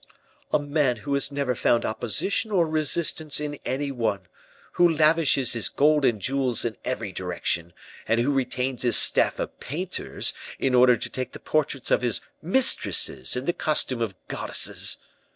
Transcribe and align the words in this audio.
"A 0.51 0.57
man 0.57 0.95
who 1.05 1.13
has 1.13 1.31
never 1.31 1.53
found 1.53 1.85
opposition 1.85 2.49
or 2.49 2.67
resistance 2.67 3.39
in 3.39 3.59
any 3.65 3.91
one, 3.91 4.21
who 4.71 4.89
lavishes 4.91 5.53
his 5.53 5.69
gold 5.69 6.05
and 6.05 6.19
jewels 6.19 6.65
in 6.65 6.75
every 6.83 7.11
direction, 7.11 7.71
and 8.07 8.19
who 8.19 8.31
retains 8.33 8.81
his 8.81 8.97
staff 8.97 9.37
of 9.37 9.59
painters 9.59 10.33
in 10.57 10.73
order 10.73 10.97
to 10.97 11.07
take 11.11 11.33
the 11.33 11.39
portraits 11.39 11.91
of 11.91 12.01
his 12.01 12.19
mistresses 12.41 13.35
in 13.35 13.45
the 13.45 13.53
costume 13.53 14.01
of 14.01 14.15
goddesses." 14.27 14.97